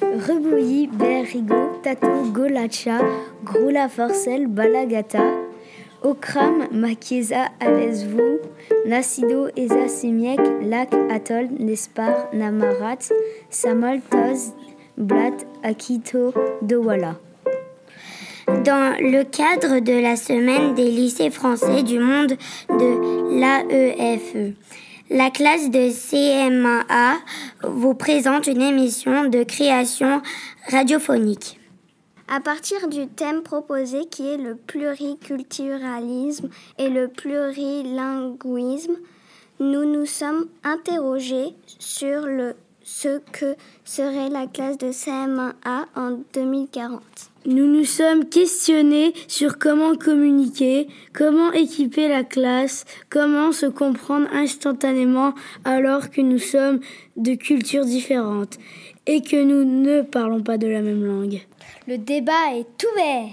[0.00, 3.00] Rebouilli, Berrigo, Tato, Golacha,
[3.44, 5.22] Grula Forcel, Balagata,
[6.02, 8.40] Okram, Makieza, Alesvou,
[8.86, 13.10] Nasido, Eza, Simiek, Lac, Atoll, Nespar, Namarat,
[13.50, 14.52] Samol, Toz,
[14.96, 17.16] Blat, Akito, Dowala.
[18.46, 22.36] Dans le cadre de la semaine des lycées français du monde
[22.68, 24.54] de l'AEFE,
[25.10, 27.18] la classe de CMA
[27.62, 30.22] vous présente une émission de création
[30.70, 31.60] radiophonique.
[32.26, 38.96] À partir du thème proposé qui est le pluriculturalisme et le plurilinguisme,
[39.60, 47.02] nous nous sommes interrogés sur le, ce que serait la classe de CM1A en 2040.
[47.46, 55.34] Nous nous sommes questionnés sur comment communiquer, comment équiper la classe, comment se comprendre instantanément
[55.64, 56.80] alors que nous sommes
[57.16, 58.58] de cultures différentes
[59.06, 61.42] et que nous ne parlons pas de la même langue.
[61.86, 63.28] Le débat est ouvert.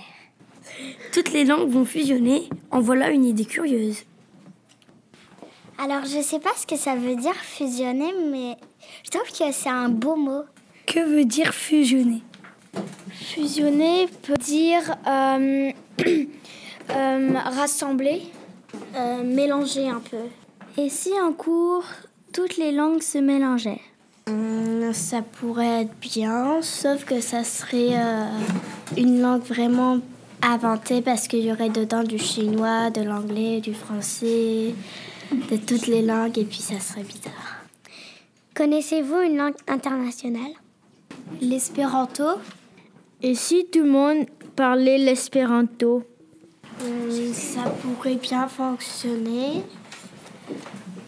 [1.14, 2.49] Toutes les langues vont fusionner.
[2.69, 4.03] En voilà une idée curieuse.
[5.77, 8.58] Alors, je sais pas ce que ça veut dire fusionner, mais
[9.03, 10.43] je trouve que c'est un beau mot.
[10.86, 12.21] Que veut dire fusionner?
[13.09, 15.71] Fusionner peut dire euh,
[16.89, 18.23] euh, rassembler,
[18.95, 20.17] euh, mélanger un peu.
[20.77, 21.83] Et si en cours,
[22.33, 23.81] toutes les langues se mélangeaient?
[24.27, 27.95] Hum, Ça pourrait être bien, sauf que ça serait
[28.97, 29.99] une langue vraiment
[30.41, 34.73] inventée parce qu'il y aurait dedans du chinois, de l'anglais, du français,
[35.31, 37.61] de toutes les langues et puis ça serait bizarre.
[38.55, 40.52] Connaissez-vous une langue internationale?
[41.41, 42.23] L'espéranto
[43.22, 46.03] et si tout le monde parlait l'espéranto?
[46.81, 49.64] Hum, Ça pourrait bien fonctionner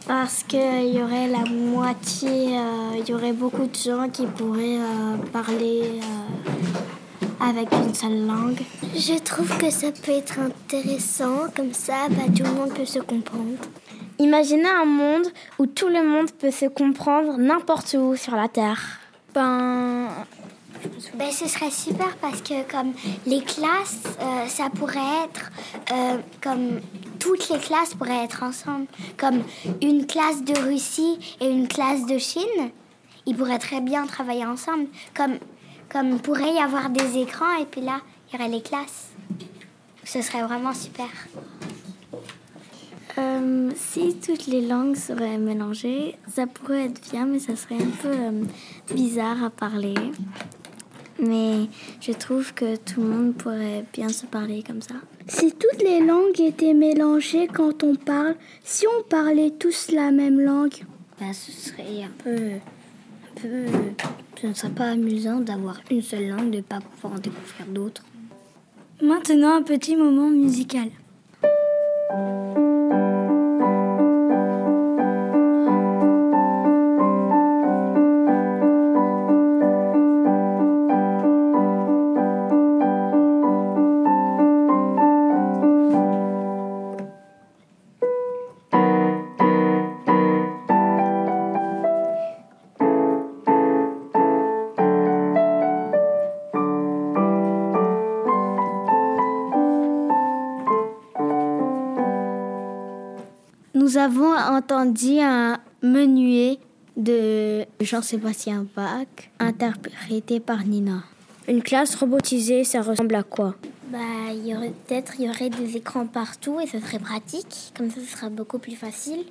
[0.07, 4.77] parce qu'il y aurait la moitié, euh, il y aurait beaucoup de gens qui pourraient
[4.77, 8.59] euh, parler euh, avec une seule langue.
[8.95, 12.99] Je trouve que ça peut être intéressant, comme ça bah, tout le monde peut se
[12.99, 13.57] comprendre.
[14.19, 18.99] Imaginez un monde où tout le monde peut se comprendre n'importe où sur la Terre.
[19.33, 20.07] Ben,
[21.15, 22.93] ben, ce serait super parce que comme
[23.25, 25.51] les classes, euh, ça pourrait être
[25.91, 26.79] euh, comme
[27.19, 28.87] toutes les classes pourraient être ensemble.
[29.17, 29.43] Comme
[29.81, 32.71] une classe de Russie et une classe de Chine,
[33.25, 34.87] ils pourraient très bien travailler ensemble.
[35.15, 35.37] Comme,
[35.89, 39.11] comme pourrait y avoir des écrans et puis là, il y aurait les classes.
[40.03, 41.07] Ce serait vraiment super.
[43.17, 48.01] Euh, si toutes les langues seraient mélangées, ça pourrait être bien, mais ça serait un
[48.01, 48.15] peu
[48.93, 49.93] bizarre à parler.
[51.19, 51.67] Mais
[52.01, 54.95] je trouve que tout le monde pourrait bien se parler comme ça.
[55.27, 60.39] Si toutes les langues étaient mélangées quand on parle, si on parlait tous la même
[60.39, 60.83] langue,
[61.19, 63.65] bah, ce serait un peu, un peu,
[64.41, 67.67] ce ne serait pas amusant d'avoir une seule langue, de ne pas pouvoir en découvrir
[67.67, 68.03] d'autres.
[69.01, 70.89] Maintenant, un petit moment musical.
[103.93, 106.57] Nous avons entendu un menuet
[106.97, 109.05] de Jean-Sébastien Bach
[109.37, 111.03] interprété par Nina.
[111.47, 113.53] Une classe robotisée, ça ressemble à quoi?
[113.89, 113.99] Bah,
[114.33, 117.71] il y aurait peut-être il y aurait des écrans partout et ce serait pratique.
[117.77, 119.25] Comme ça, ce sera beaucoup plus facile.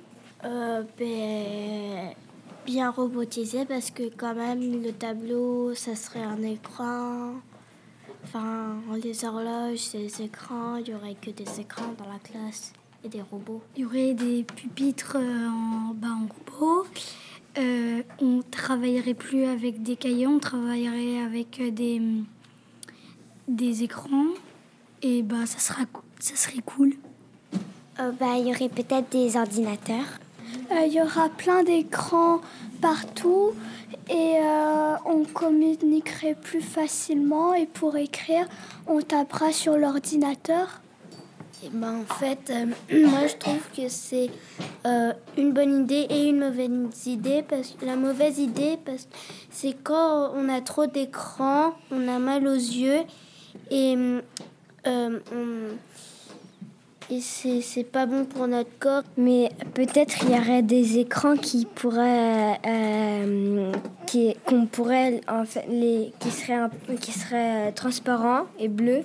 [0.45, 2.13] Euh, ben,
[2.65, 7.33] bien robotisé parce que quand même le tableau, ça serait un écran.
[8.23, 10.77] Enfin, les horloges, c'est des écrans.
[10.77, 12.71] Il y aurait que des écrans dans la classe
[13.03, 13.61] et des robots.
[13.75, 16.87] Il y aurait des pupitres euh, en, bas en robot.
[17.57, 22.01] Euh, on travaillerait plus avec des cahiers, on travaillerait avec euh, des,
[23.47, 24.27] des écrans.
[25.01, 25.81] Et bah, ça, sera,
[26.19, 26.93] ça serait cool.
[27.97, 30.19] bah, il y aurait peut-être des ordinateurs.
[30.71, 32.41] Il y aura plein d'écrans
[32.81, 33.51] partout
[34.09, 34.37] et
[35.05, 37.53] on communiquerait plus facilement.
[37.53, 38.47] Et pour écrire,
[38.87, 40.82] on tapera sur l'ordinateur.
[41.71, 42.65] Ben, en fait, euh,
[43.07, 44.29] moi je trouve que c'est
[44.85, 47.43] euh, une bonne idée et une mauvaise idée.
[47.47, 49.07] Parce la mauvaise idée, parce
[49.49, 53.01] c'est quand on a trop d'écran, on a mal aux yeux
[53.71, 53.95] et,
[54.87, 55.19] euh,
[57.17, 59.03] et c'est pas bon pour notre corps.
[59.17, 63.71] Mais peut-être il y aurait des écrans qui pourraient, euh,
[64.07, 66.69] qui, qu'on pourrait, en fait, les, qui seraient,
[66.99, 69.03] qui seraient transparents et bleus,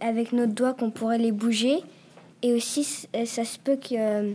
[0.00, 1.78] avec notre doigt qu'on pourrait les bouger.
[2.42, 4.34] Et aussi, ça se peut que,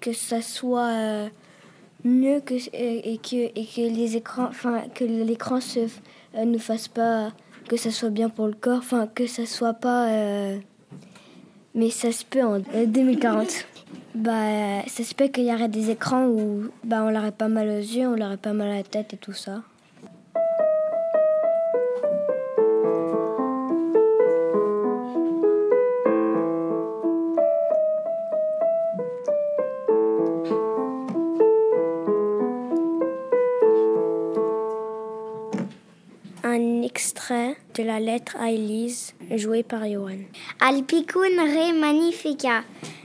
[0.00, 1.28] que ça soit
[2.04, 5.80] mieux que, et, que, et que les écrans, enfin, que l'écran se,
[6.36, 7.32] ne fasse pas,
[7.68, 10.08] que ça soit bien pour le corps, enfin, que ça soit pas
[11.74, 13.66] mais ça se peut en 2040.
[14.14, 17.68] bah, ça se peut qu'il y aurait des écrans où bah, on l'aurait pas mal
[17.68, 19.62] aux yeux, on l'aurait pas mal à la tête et tout ça.
[37.82, 40.22] De la lettre à Elise, jouée par Johan.
[40.60, 42.62] Al picun re magnifica,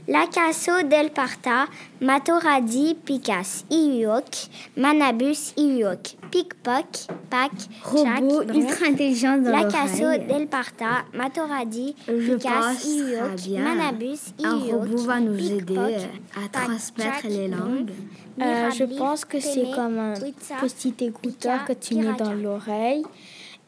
[0.07, 1.67] la caso del parta,
[1.99, 7.51] matoradi picas, iuoc, manabus iuoc, pic-poc, pac,
[7.83, 15.03] Robot ultra intelligent dans La caso del parta, matoradi picas, iuoc, manabus iuoc, Un robot
[15.03, 15.97] va nous aider
[16.35, 17.91] à transmettre les langues.
[18.39, 20.13] Euh, je pense que c'est comme un
[20.61, 23.03] petit écouteur que tu mets dans l'oreille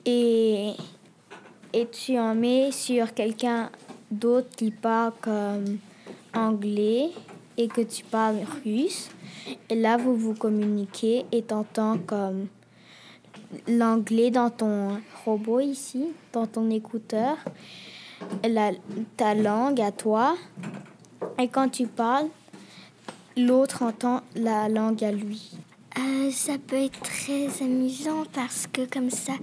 [0.05, 0.73] et,
[1.73, 3.69] et tu en mets sur quelqu'un
[4.11, 5.77] d'autre qui parle comme
[6.33, 7.09] anglais
[7.57, 9.09] et que tu parles russe.
[9.69, 12.47] Et là, vous vous communiquez et t'entends comme
[13.67, 17.37] l'anglais dans ton robot ici, dans ton écouteur,
[19.17, 20.35] ta langue à toi.
[21.37, 22.27] Et quand tu parles,
[23.37, 25.51] l'autre entend la langue à lui.
[25.99, 29.33] Euh, ça peut être très amusant parce que comme ça,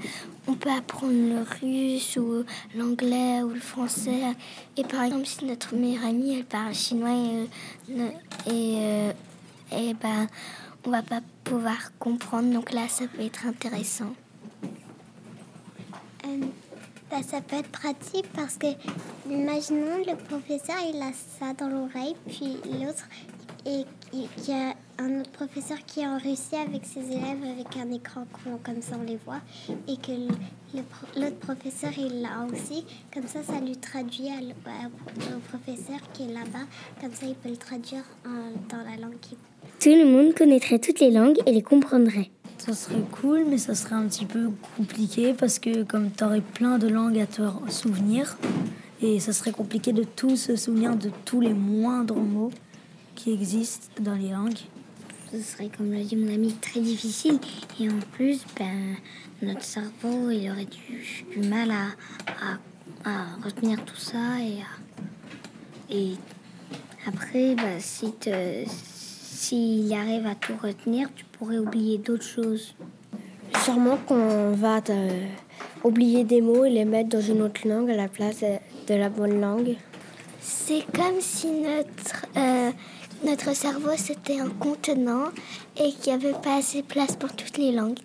[0.47, 2.45] on peut apprendre le russe ou
[2.75, 4.23] l'anglais ou le français.
[4.77, 7.49] Et par exemple, si notre meilleure amie, elle parle chinois et,
[7.91, 8.09] euh,
[8.47, 9.13] et, euh,
[9.73, 10.29] et ben,
[10.87, 12.51] on va pas pouvoir comprendre.
[12.53, 14.15] Donc là, ça peut être intéressant.
[17.11, 18.67] Bah, ça peut être pratique parce que,
[19.31, 23.07] imaginons, le professeur, il a ça dans l'oreille, puis l'autre,
[23.65, 27.77] et il y a un autre professeur qui est en Russie avec ses élèves avec
[27.77, 28.27] un écran
[28.63, 29.41] comme ça on les voit
[29.89, 30.13] et que
[31.19, 32.85] l'autre professeur il l'a aussi.
[33.13, 36.67] Comme ça ça lui traduit au professeur qui est là-bas.
[37.01, 39.37] Comme ça il peut le traduire dans la langue qui
[39.81, 42.31] tout le monde connaîtrait toutes les langues et les comprendrait.
[42.59, 46.41] Ça serait cool mais ça serait un petit peu compliqué parce que comme tu aurais
[46.41, 48.39] plein de langues à te souvenir
[49.03, 52.53] et ça serait compliqué de tout se souvenir de tous les moindres mots
[53.15, 54.59] qui existent dans les langues
[55.33, 57.39] ce serait, comme l'a dit mon ami, très difficile.
[57.81, 58.97] Et en plus, ben,
[59.43, 62.59] notre cerveau, il aurait du, mal à,
[63.05, 64.39] à, retenir tout ça.
[64.41, 66.15] Et, et
[67.07, 68.13] après, ben, si
[69.37, 72.75] s'il arrive à tout retenir, tu pourrais oublier d'autres choses.
[73.65, 74.81] Sûrement qu'on va
[75.85, 79.09] oublier des mots et les mettre dans une autre langue à la place de la
[79.09, 79.77] bonne langue.
[80.41, 82.27] C'est comme si notre...
[82.37, 82.71] Euh,
[83.25, 85.27] notre cerveau, c'était un contenant
[85.77, 87.99] et qu'il n'y avait pas assez de place pour toutes les langues.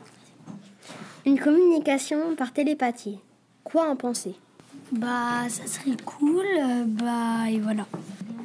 [1.25, 3.19] Une communication par télépathie.
[3.63, 4.35] Quoi en penser?
[4.91, 6.45] Bah, ça serait cool.
[6.45, 7.85] Euh, bah, et voilà.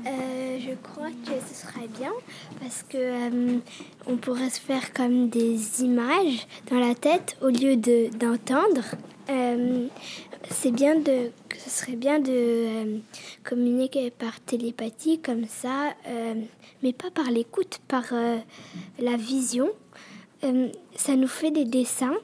[0.06, 2.12] Euh, je crois que ce serait bien
[2.60, 3.58] parce que euh,
[4.06, 8.84] on pourrait se faire comme des images dans la tête au lieu de d'entendre.
[10.50, 13.00] C'est bien de ce serait bien de
[13.44, 15.94] communiquer par télépathie comme ça
[16.82, 18.38] mais pas par l'écoute, par euh,
[18.98, 19.68] la vision.
[20.44, 22.16] Euh, ça nous fait des dessins,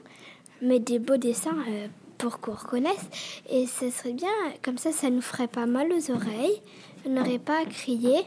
[0.61, 1.87] mais des beaux dessins euh,
[2.17, 3.09] pour qu'on reconnaisse.
[3.49, 4.29] Et ce serait bien,
[4.61, 6.61] comme ça, ça nous ferait pas mal aux oreilles.
[7.05, 8.21] On n'aurait pas à crier.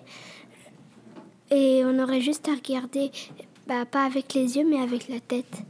[1.51, 3.13] Et on aurait juste à regarder,
[3.67, 5.63] bah, pas avec les yeux, mais avec la tête.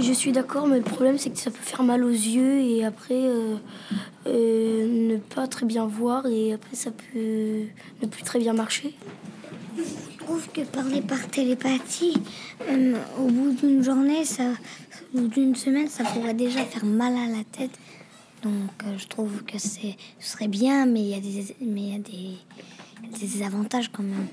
[0.00, 2.84] Je suis d'accord, mais le problème, c'est que ça peut faire mal aux yeux et
[2.84, 3.20] après
[4.26, 7.62] ne pas très bien voir et après ça peut
[8.02, 8.94] ne plus très bien marcher.
[9.76, 12.14] Je trouve que parler par télépathie,
[12.68, 14.52] euh, au bout d'une journée, ça,
[15.12, 17.78] ou d'une semaine, ça pourrait déjà faire mal à la tête.
[18.42, 21.82] Donc euh, je trouve que c'est, ce serait bien, mais il y a des, mais
[21.82, 24.28] il y a des, des avantages quand même,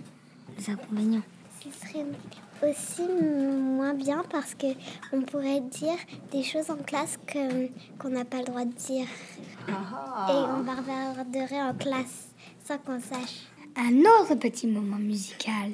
[0.57, 1.23] des inconvénients.
[1.61, 2.05] Ce serait
[2.63, 4.67] aussi moins bien parce que
[5.13, 5.97] on pourrait dire
[6.31, 9.07] des choses en classe que, qu'on n'a pas le droit de dire.
[9.67, 10.27] Ah.
[10.29, 12.29] Et on bavarderait en classe
[12.63, 15.71] sans qu'on sache un autre petit moment musical.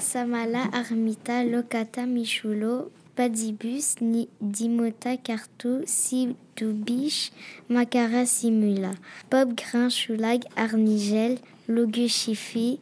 [0.00, 3.96] Samala, Armita, Lokata, Michulo, Padibus,
[4.40, 7.30] Dimota, Cartou, Sidubish,
[7.68, 8.92] Makara, Simula,
[9.30, 11.38] Bob Grinchulag, Arnigel,
[11.68, 12.80] Loguchifi.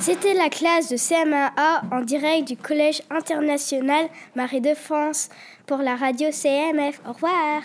[0.00, 5.28] C'était la classe de CM1A en direct du Collège international Marie de France
[5.66, 7.00] pour la radio CMF.
[7.08, 7.62] Au revoir.